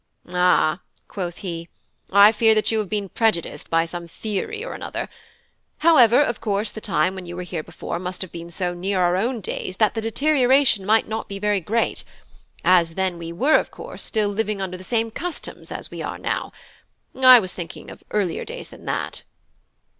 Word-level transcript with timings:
"Ah," 0.33 0.79
quoth 1.07 1.37
he, 1.45 1.69
"I 2.11 2.31
fear 2.31 2.55
that 2.55 2.71
you 2.71 2.79
have 2.79 2.89
been 2.89 3.09
prejudiced 3.09 3.69
by 3.69 3.85
some 3.85 4.07
theory 4.07 4.65
or 4.65 4.73
another. 4.73 5.09
However, 5.77 6.19
of 6.19 6.41
course 6.41 6.71
the 6.71 6.81
time 6.81 7.13
when 7.13 7.27
you 7.27 7.35
were 7.35 7.43
here 7.43 7.61
before 7.61 7.99
must 7.99 8.23
have 8.23 8.31
been 8.31 8.49
so 8.49 8.73
near 8.73 8.99
our 8.99 9.15
own 9.15 9.41
days 9.41 9.77
that 9.77 9.93
the 9.93 10.01
deterioration 10.01 10.87
might 10.87 11.07
not 11.07 11.27
be 11.29 11.37
very 11.37 11.59
great: 11.61 12.03
as 12.65 12.95
then 12.95 13.19
we 13.19 13.31
were, 13.31 13.59
of 13.59 13.69
course, 13.69 14.01
still 14.01 14.29
living 14.29 14.59
under 14.59 14.75
the 14.75 14.83
same 14.83 15.11
customs 15.11 15.71
as 15.71 15.91
we 15.91 16.01
are 16.01 16.17
now. 16.17 16.51
I 17.15 17.39
was 17.39 17.53
thinking 17.53 17.91
of 17.91 18.03
earlier 18.09 18.43
days 18.43 18.71
than 18.71 18.85
that." 18.85 19.21